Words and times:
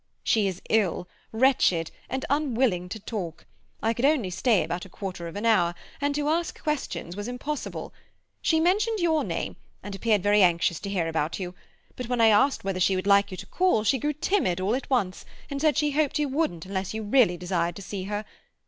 "She 0.23 0.47
is 0.47 0.63
ill, 0.67 1.07
wretched, 1.31 1.91
and 2.09 2.25
unwilling 2.27 2.89
to 2.89 2.99
talk. 2.99 3.45
I 3.83 3.93
could 3.93 4.03
only 4.03 4.31
stay 4.31 4.63
about 4.63 4.83
a 4.83 4.89
quarter 4.89 5.27
of 5.27 5.35
an 5.35 5.45
hour, 5.45 5.75
and 6.01 6.15
to 6.15 6.27
ask 6.27 6.59
questions 6.63 7.15
was 7.15 7.27
impossible. 7.27 7.93
She 8.41 8.59
mentioned 8.59 8.99
your 8.99 9.23
name, 9.23 9.57
and 9.83 9.93
appeared 9.93 10.23
very 10.23 10.41
anxious 10.41 10.79
to 10.79 10.89
hear 10.89 11.07
about 11.07 11.39
you; 11.39 11.53
but 11.95 12.07
when 12.09 12.19
I 12.19 12.29
asked 12.29 12.63
whether 12.63 12.79
she 12.79 12.95
would 12.95 13.05
like 13.05 13.29
you 13.29 13.37
to 13.37 13.45
call 13.45 13.83
she 13.83 13.99
grew 13.99 14.13
timid 14.13 14.59
all 14.59 14.73
at 14.73 14.89
once, 14.89 15.23
and 15.51 15.61
said 15.61 15.77
she 15.77 15.91
hoped 15.91 16.17
you 16.17 16.27
wouldn't 16.27 16.65
unless 16.65 16.95
you 16.95 17.03
really 17.03 17.37
desired 17.37 17.75
to 17.75 17.83
see 17.83 18.05
her. 18.05 18.25